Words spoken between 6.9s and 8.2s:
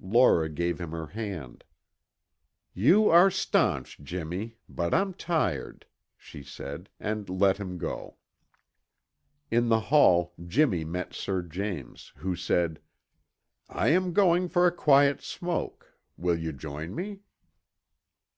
and let him go.